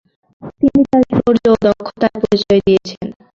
[0.59, 3.07] তিনি তাঁর শৌর্য ও দক্ষতার পরিচয় দিয়েছেন।